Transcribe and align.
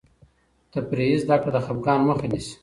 تفریحي 0.73 1.17
زده 1.23 1.35
کړه 1.41 1.51
د 1.53 1.57
خفګان 1.65 1.99
مخه 2.07 2.25
نیسي. 2.31 2.53